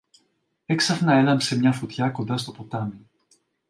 Έξαφνα 0.65 1.13
έλαμψε 1.13 1.57
μια 1.57 1.71
φωτιά 1.71 2.09
κοντά 2.09 2.37
στο 2.37 2.51
ποτάμι. 2.51 3.05